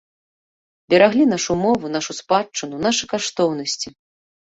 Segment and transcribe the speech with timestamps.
[0.93, 3.99] Бераглі нашу мову, нашу спадчыну, нашы каштоўнасці.